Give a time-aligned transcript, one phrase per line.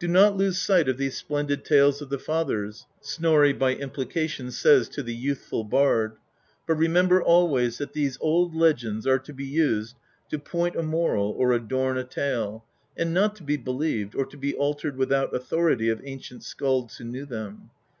[0.00, 3.76] "Do not lose sight of these INTRODUCTION xvii splendid tales of the fathers," Snorri, by
[3.76, 6.16] implication, says to the youthful bard;
[6.66, 9.94] "but remember always that these old legends are to be used
[10.30, 12.64] to point a moral or adorn a tale,
[12.96, 17.04] and not to be believed, or to be altered without authority of ancient skalds who
[17.04, 17.70] knew them.